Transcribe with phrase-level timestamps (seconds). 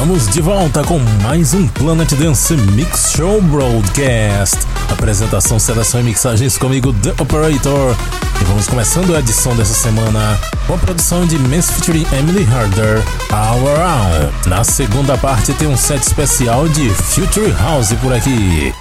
[0.00, 4.56] Estamos de volta com mais um Planet Dance Mix Show Broadcast.
[4.90, 7.94] Apresentação, seleção e mixagens comigo, The Operator.
[8.40, 13.04] E vamos começando a edição dessa semana com a produção de Men's featuring Emily Harder,
[13.30, 14.48] All Around.
[14.48, 18.72] Na segunda parte tem um set especial de Future House por aqui.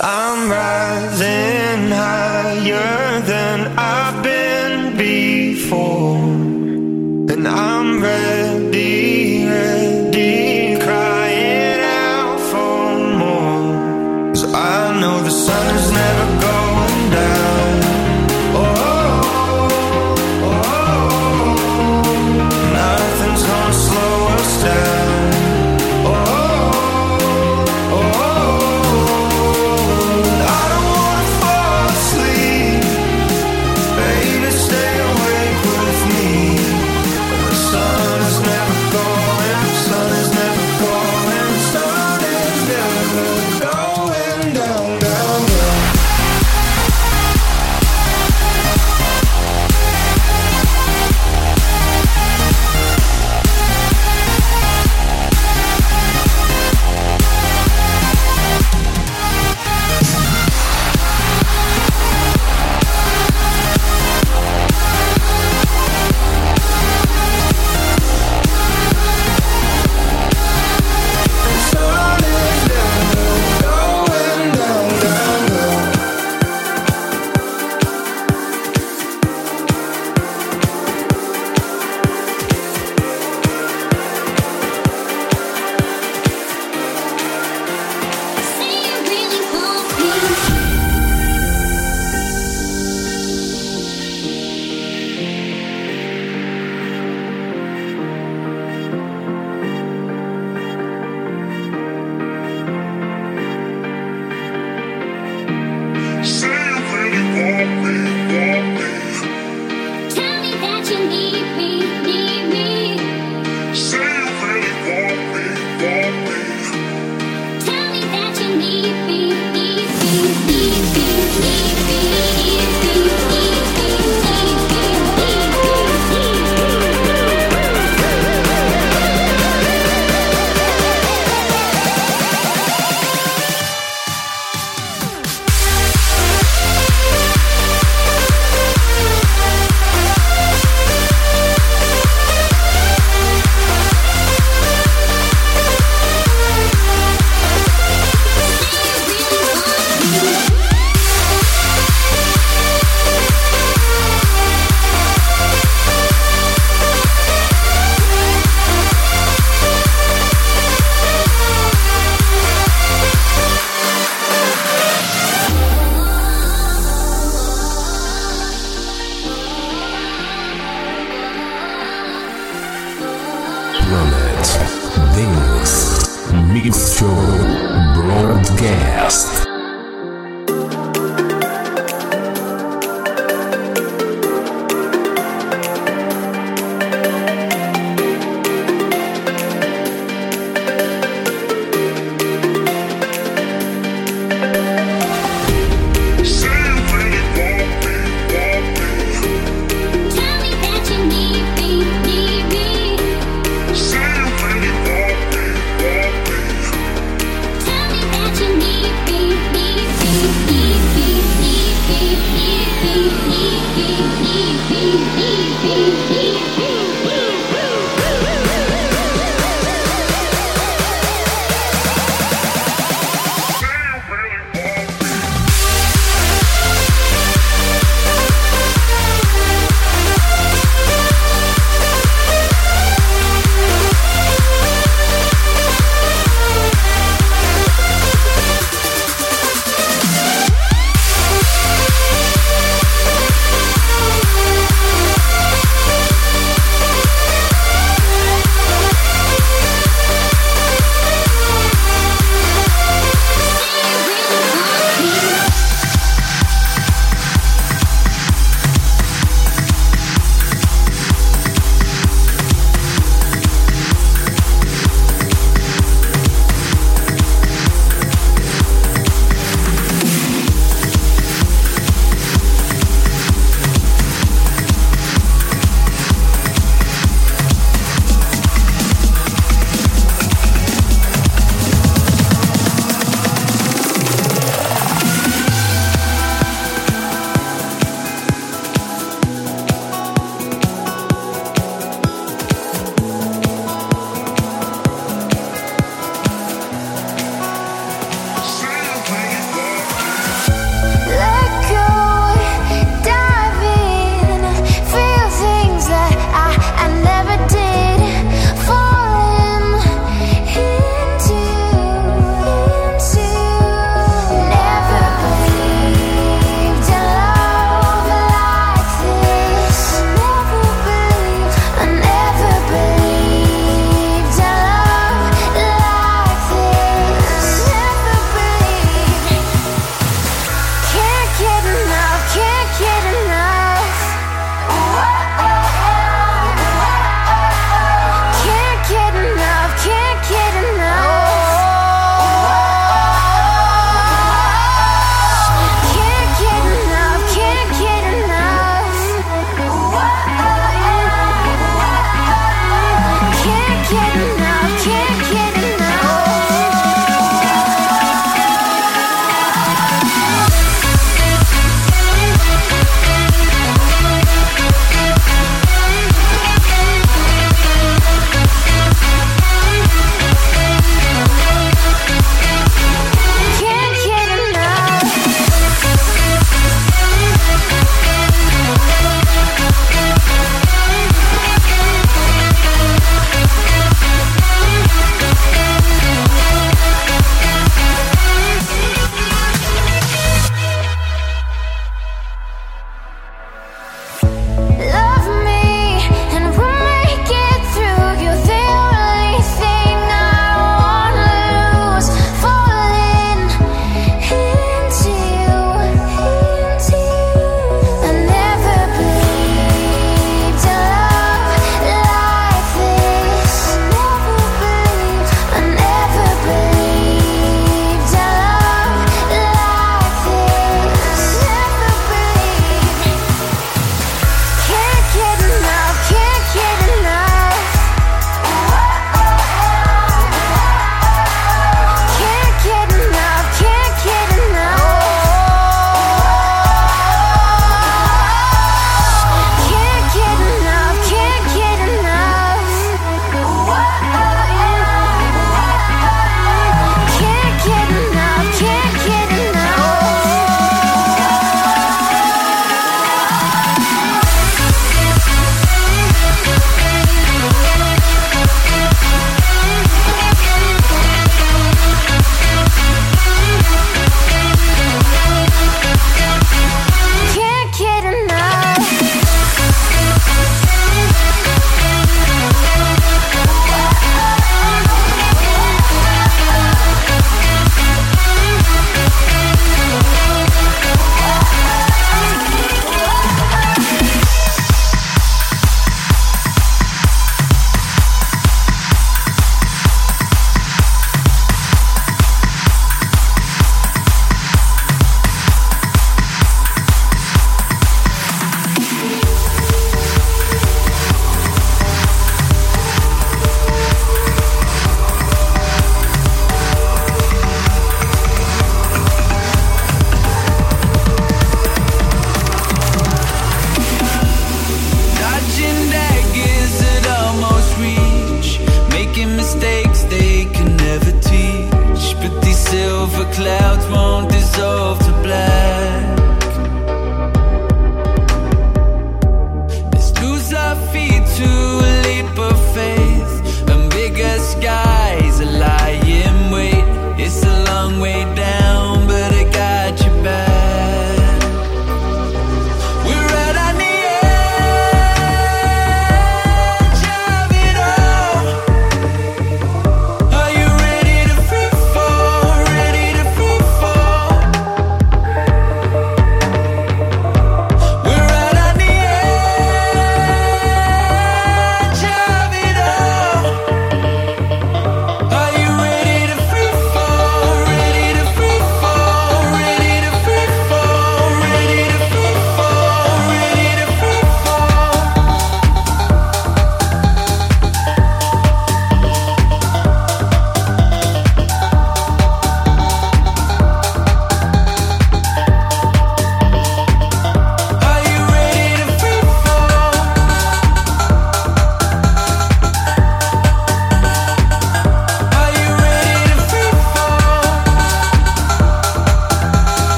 [0.00, 0.77] I'm right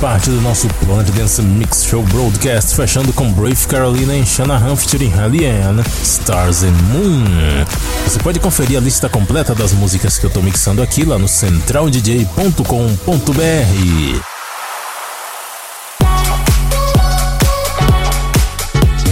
[0.00, 5.10] Parte do nosso Planet Dance Mix Show Broadcast, fechando com Brave Carolina e Shanahan featuring
[5.10, 7.24] Hallian, Stars and Moon.
[8.04, 11.26] Você pode conferir a lista completa das músicas que eu tô mixando aqui lá no
[11.26, 14.22] centraldj.com.br.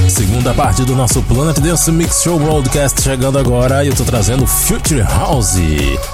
[0.09, 4.46] Segunda parte do nosso Planet Dance Mix Show Broadcast chegando agora e eu tô trazendo
[4.46, 5.57] Future House.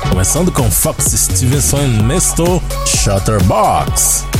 [0.08, 4.31] Começando com Fox Stevenson e Mesto Shutterbox.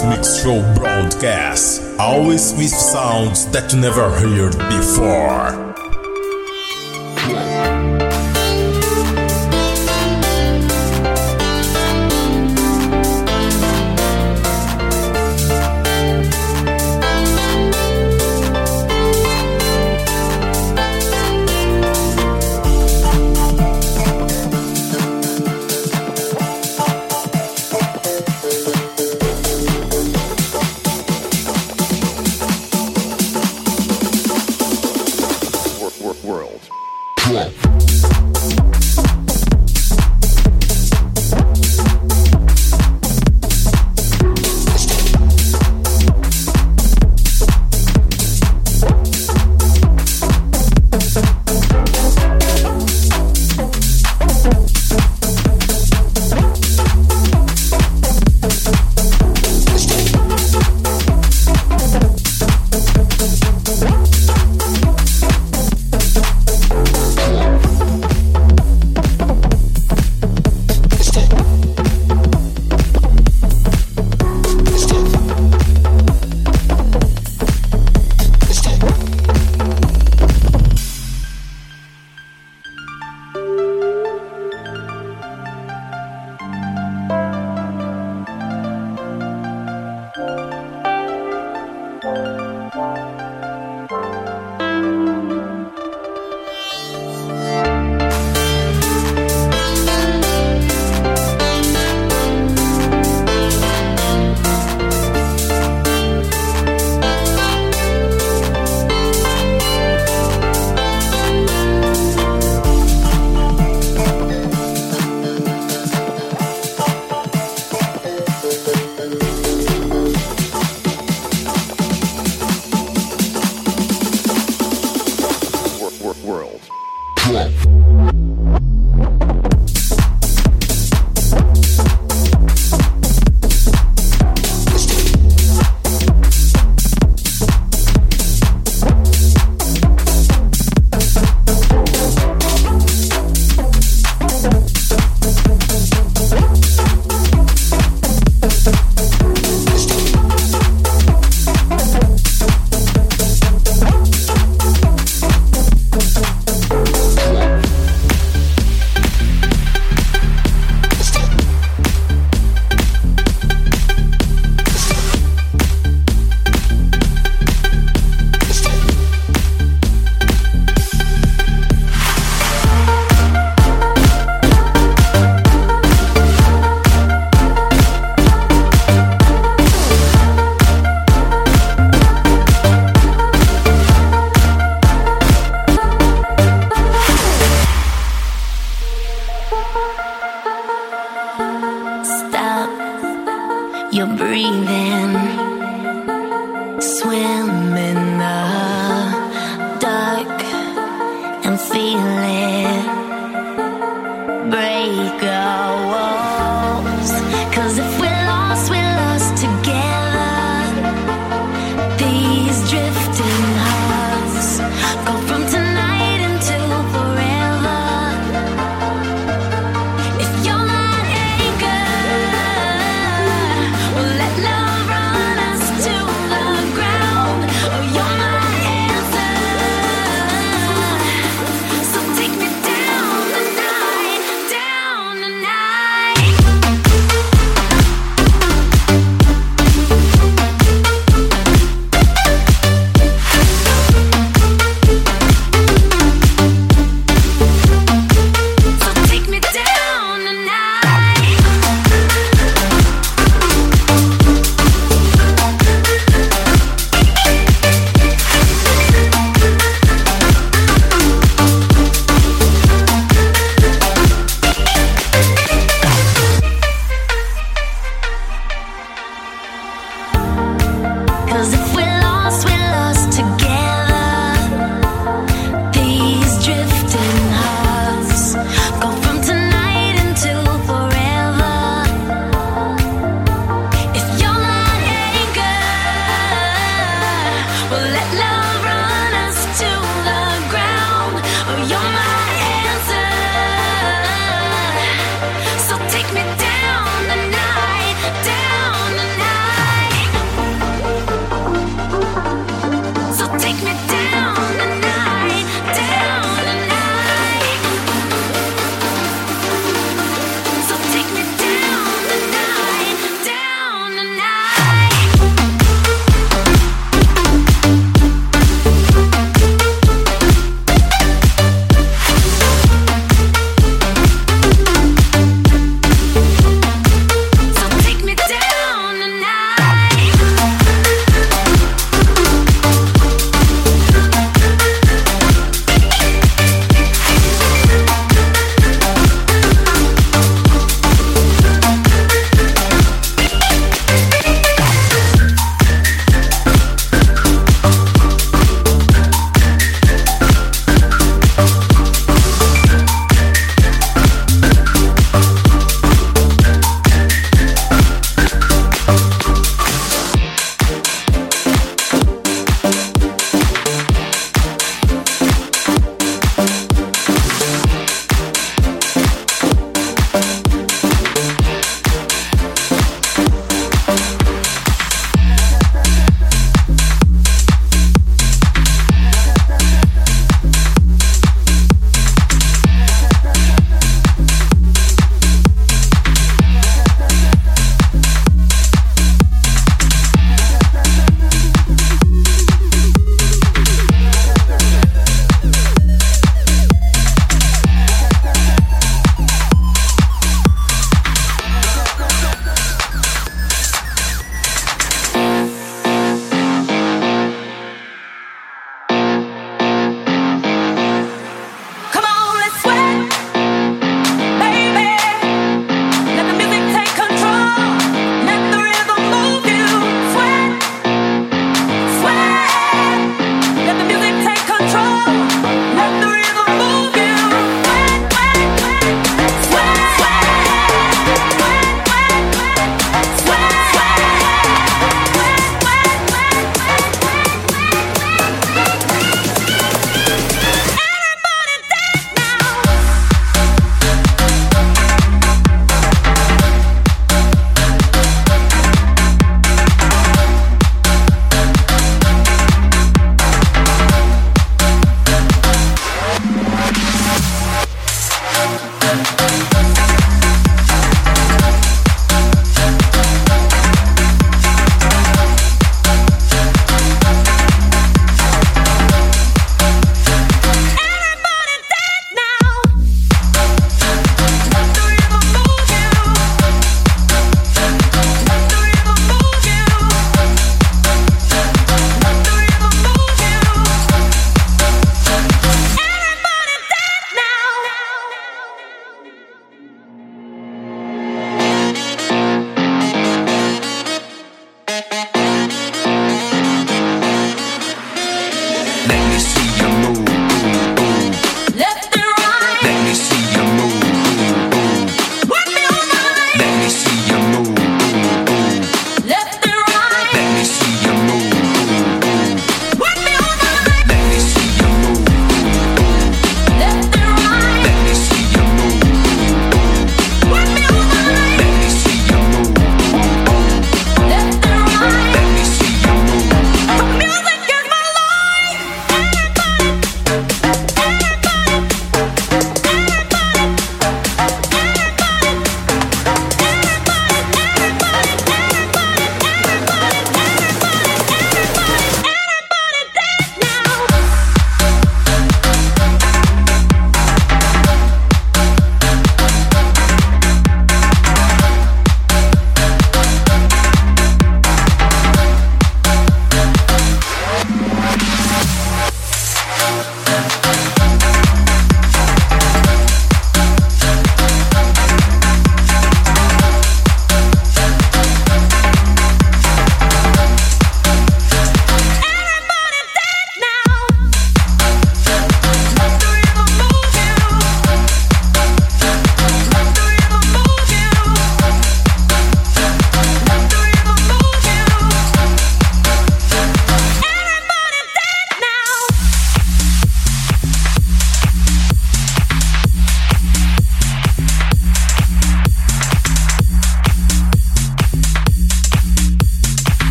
[0.00, 5.61] Mix Show broadcast, always with sounds that you never heard before.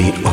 [0.00, 0.29] The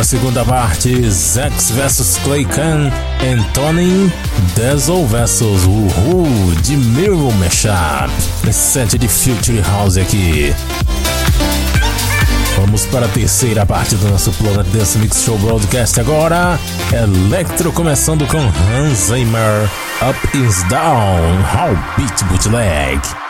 [0.00, 2.90] a segunda parte, Zex vs Clay Khan,
[3.22, 4.10] Antonin
[4.56, 8.10] Dazzle vs Uhu de Mirror Mashup,
[8.50, 10.54] set de Future House aqui.
[12.56, 16.58] Vamos para a terceira parte do nosso Planet Dance Mix Show Broadcast agora.
[16.92, 19.68] Electro começando com Hans Zimmer,
[20.08, 23.29] Up is Down, How Beat Bootleg.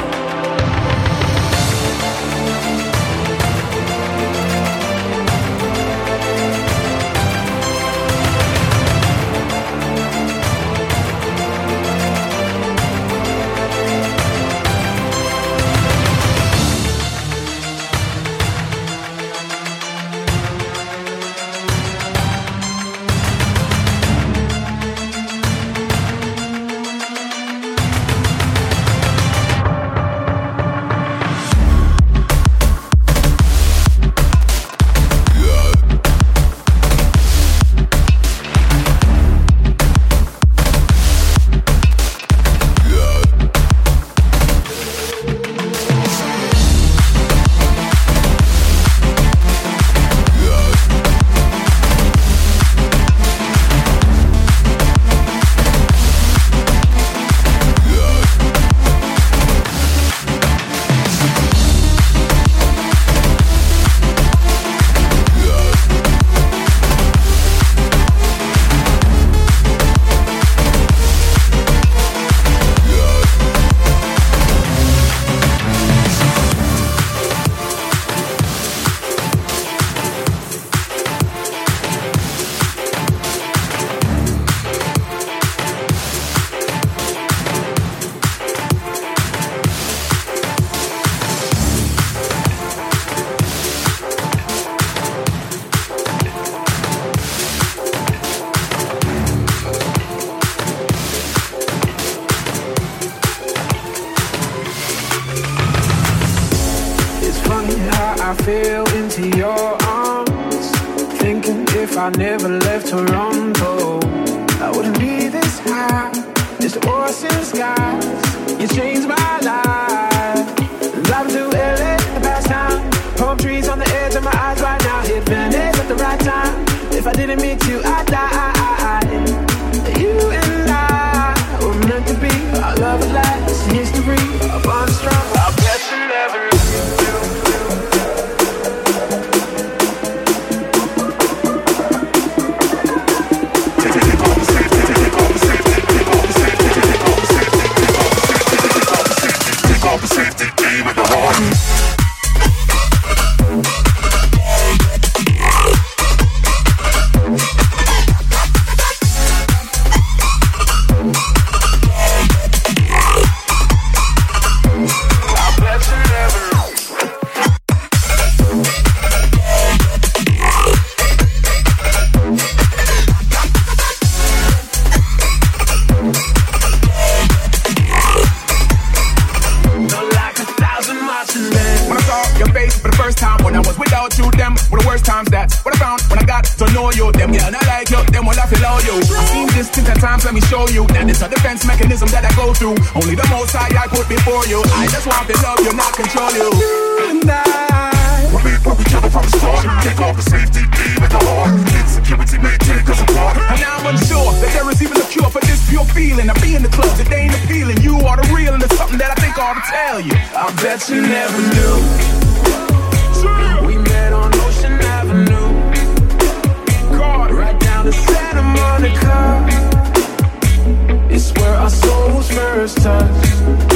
[221.61, 223.70] Our souls first touched.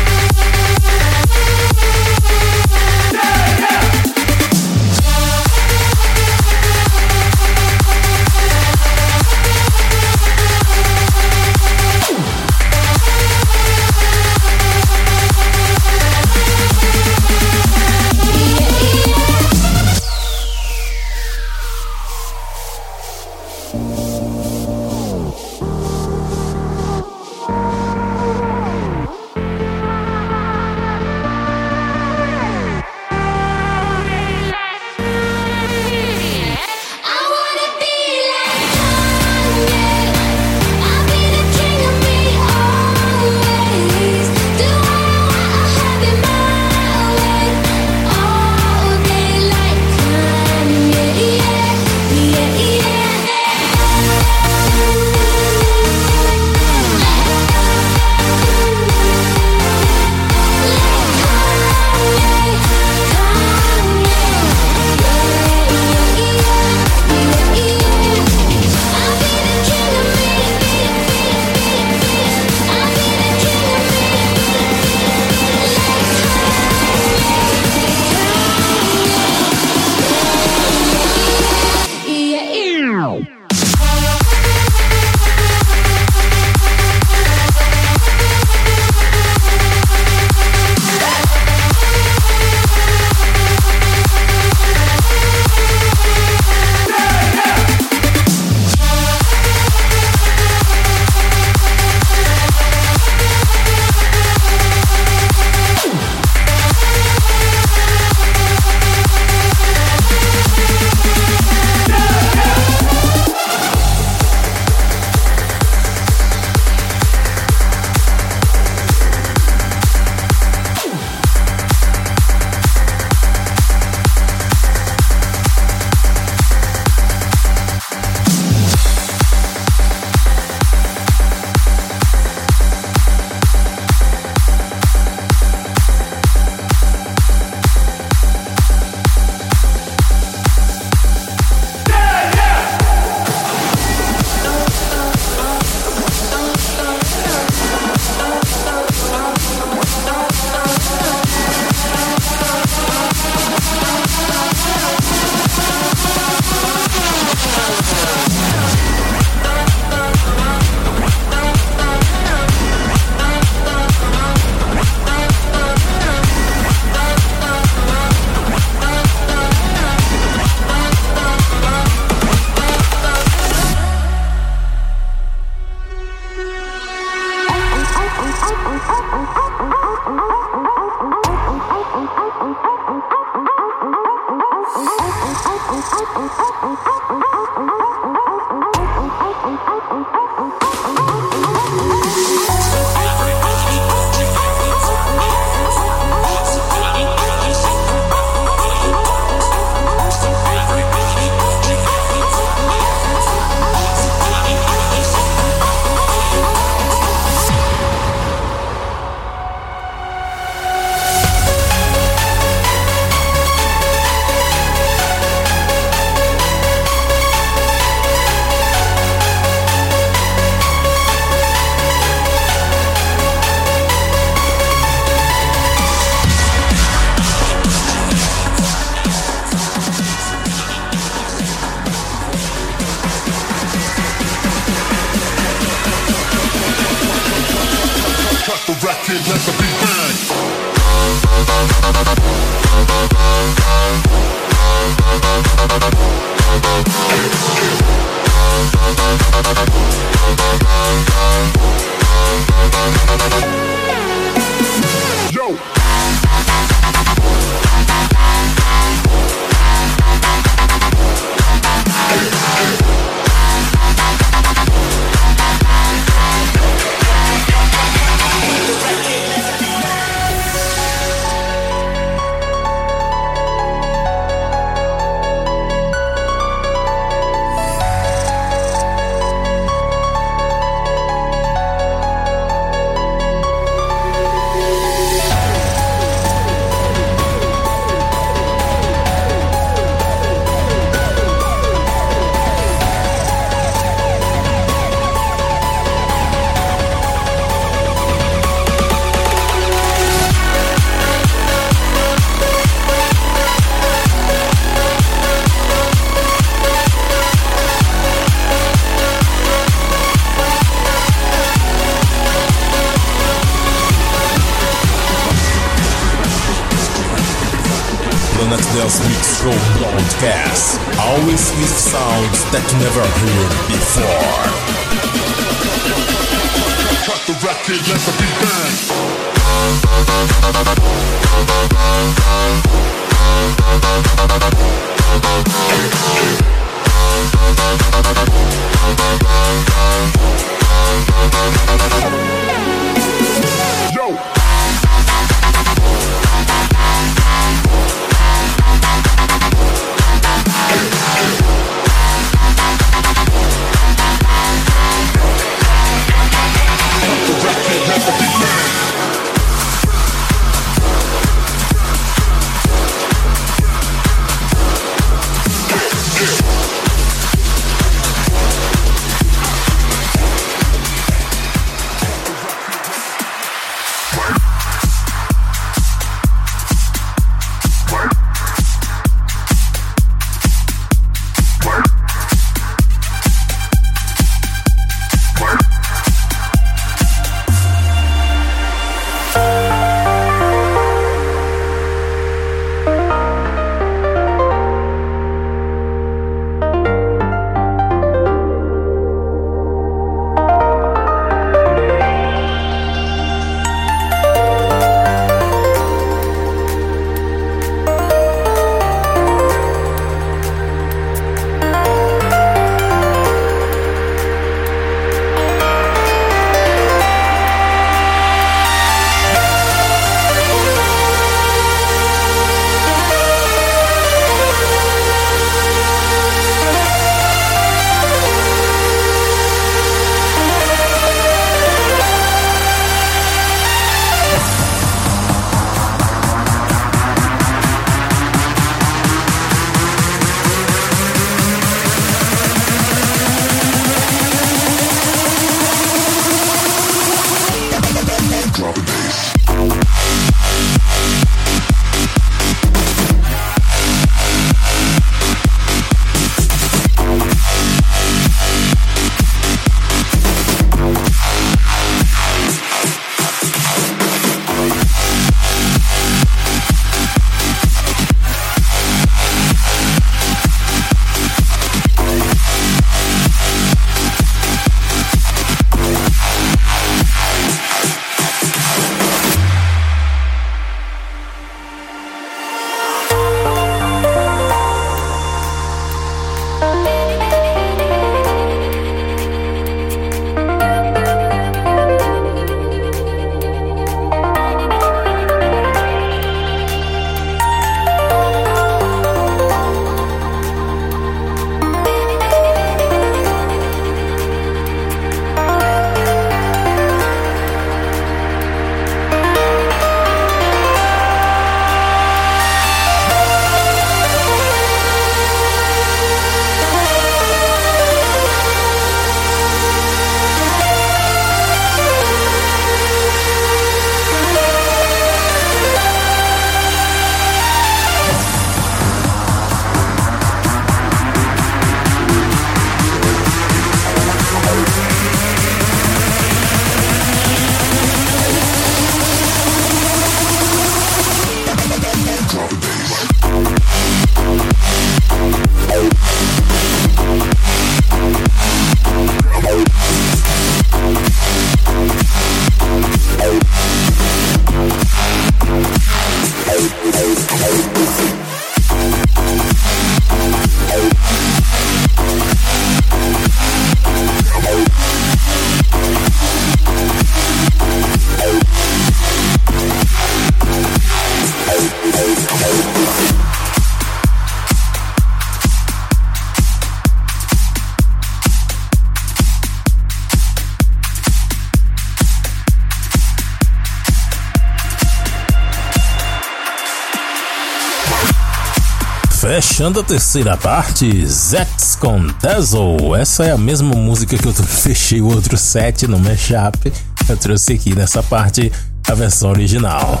[589.58, 592.94] Fechando a terceira parte, Zex com Dazzle.
[592.94, 596.72] Essa é a mesma música que eu fechei o outro set no mashup.
[597.08, 598.52] Eu trouxe aqui nessa parte
[598.88, 600.00] a versão original.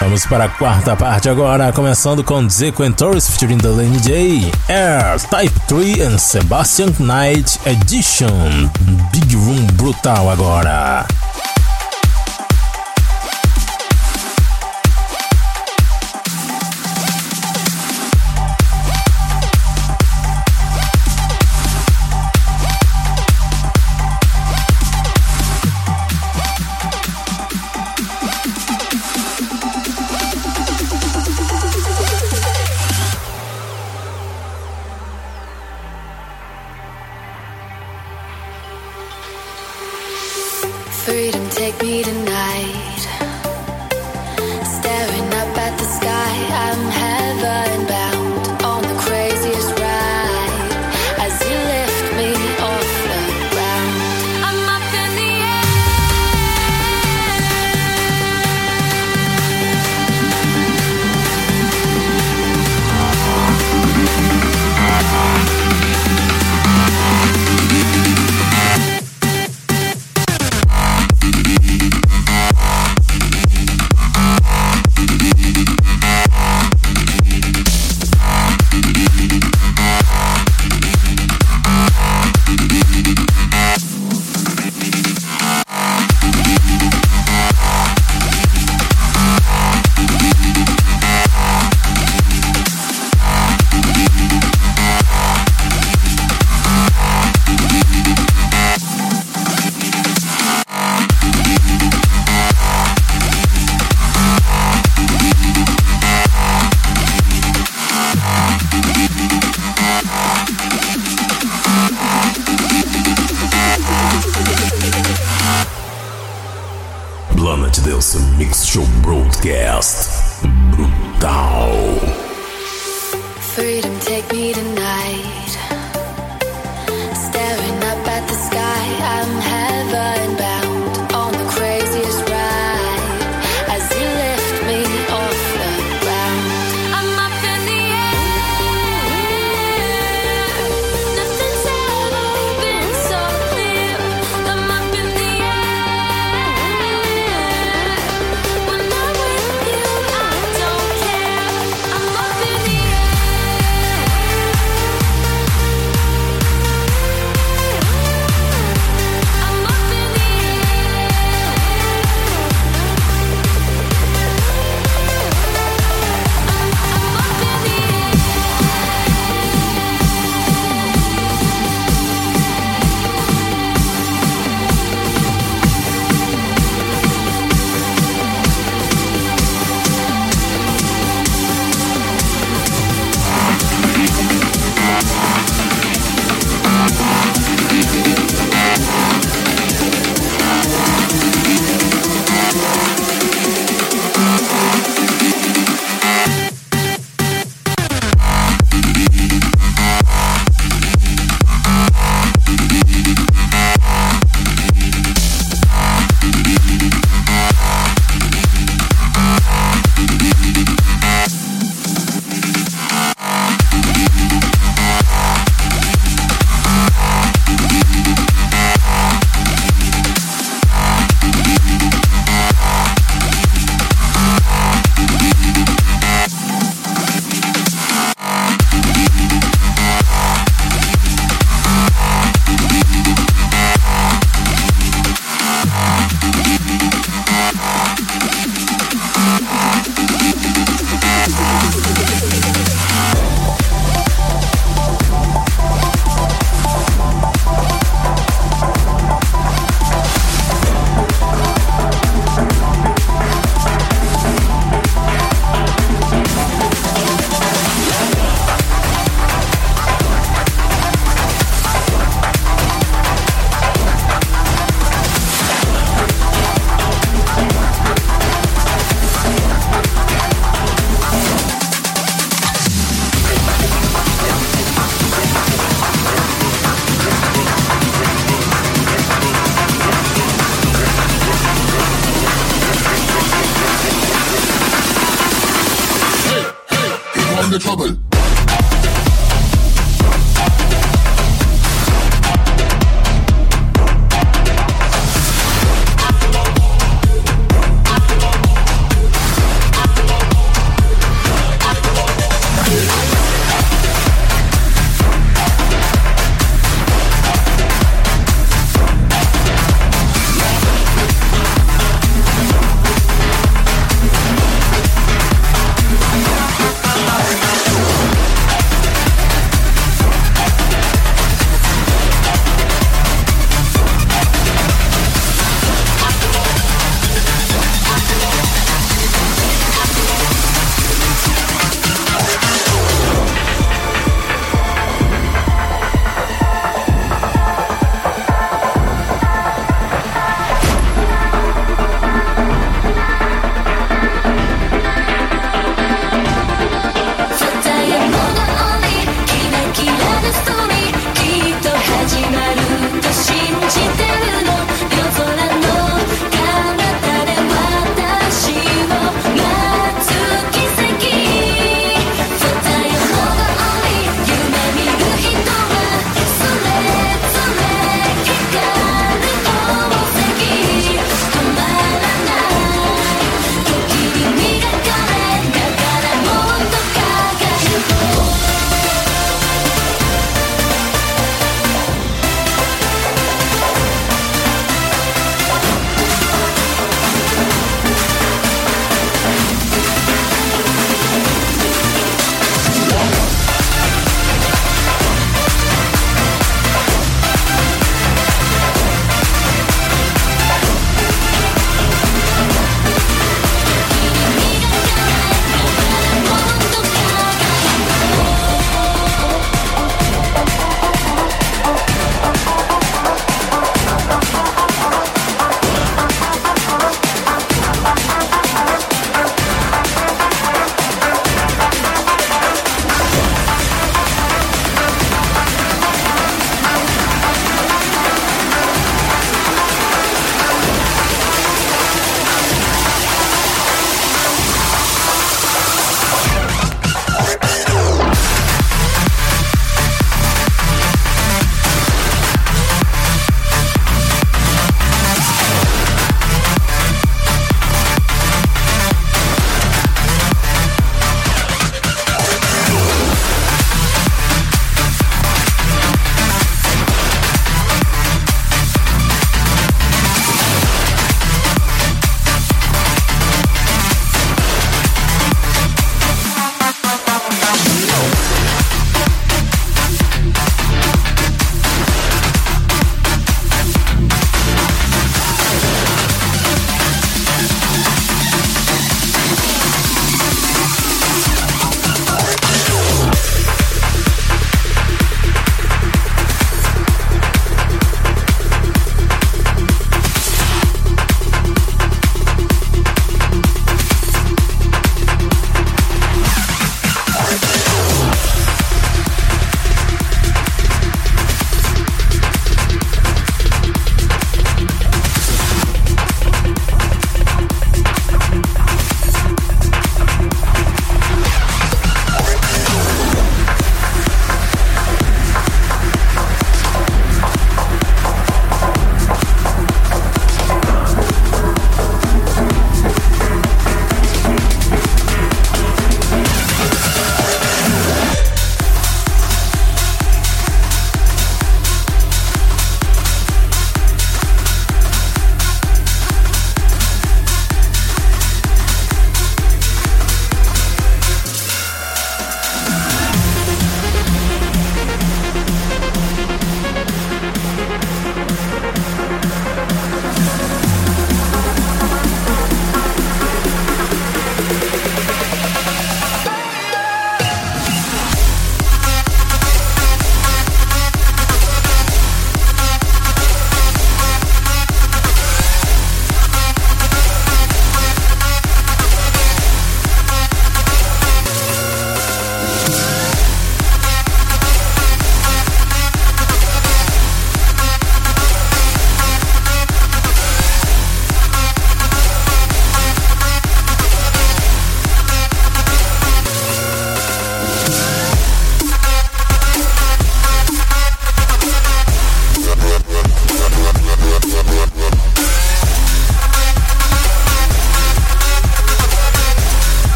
[0.00, 5.20] Vamos para a quarta parte agora, começando com Zico and Torres featuring Delaney J, Air,
[5.30, 8.68] Type 3 and Sebastian Knight Edition.
[9.12, 11.06] Big Room brutal agora.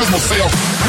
[0.00, 0.79] kill myself.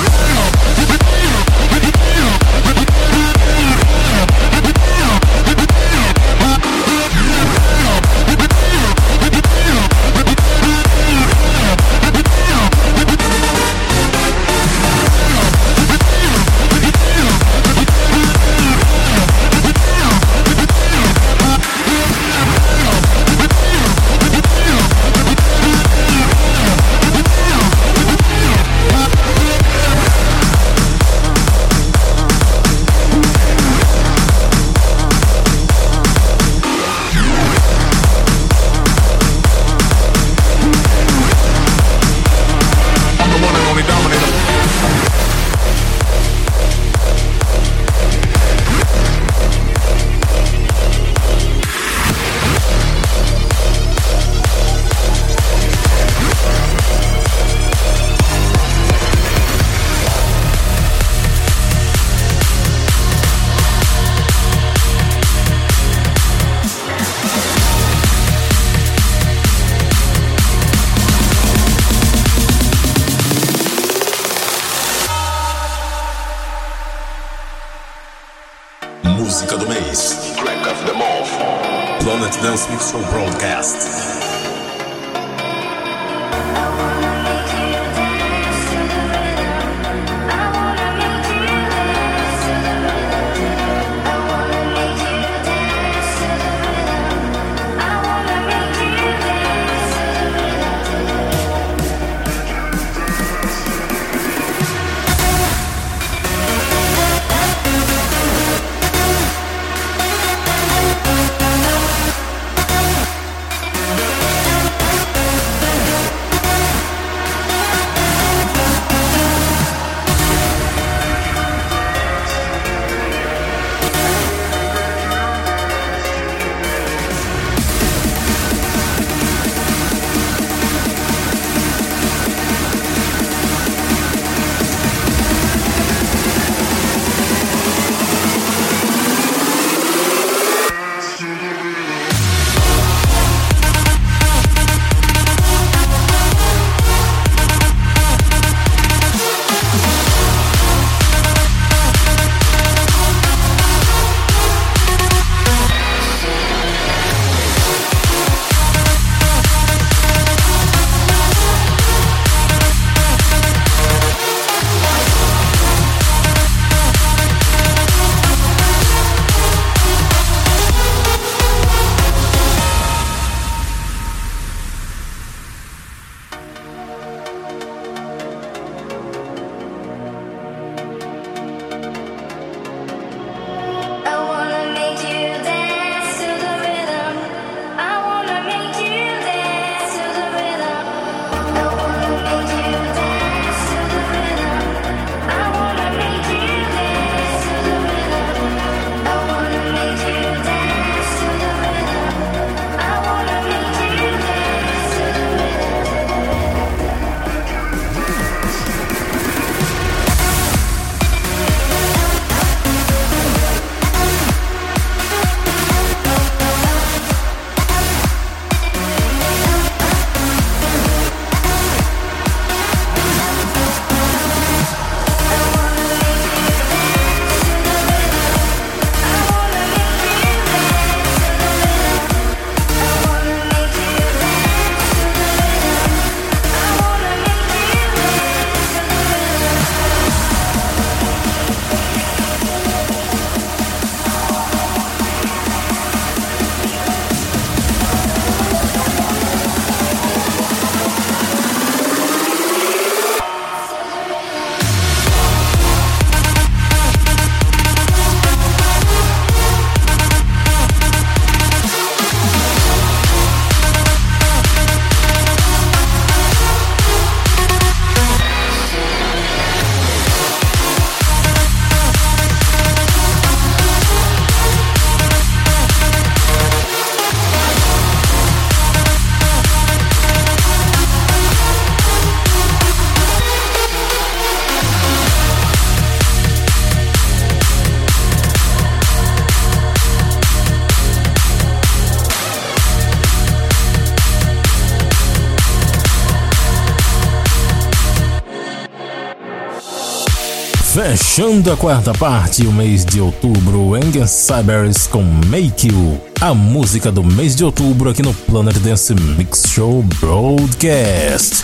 [301.13, 306.89] Fechando a quarta parte, o mês de outubro, Engen Cybers com Make You, a música
[306.89, 311.43] do mês de outubro aqui no Planet Dance Mix Show Broadcast.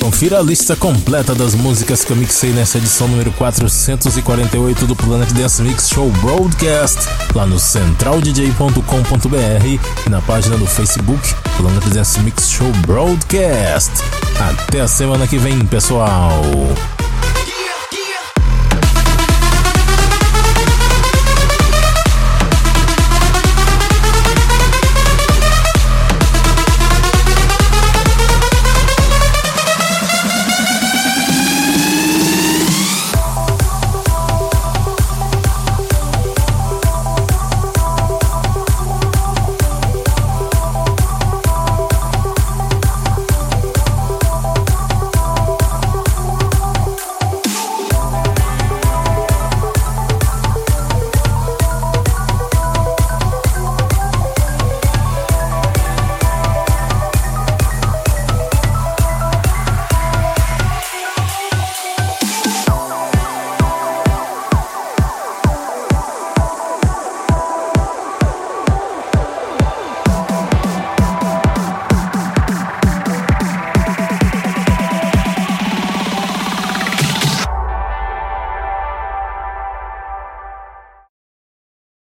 [0.00, 5.32] Confira a lista completa das músicas que eu mixei nessa edição número 448 do Planet
[5.32, 7.00] Dance Mix Show Broadcast
[7.34, 13.90] lá no centraldj.com.br e na página do Facebook Planet Dance Mix Show Broadcast.
[14.38, 16.30] Até a semana que vem, pessoal!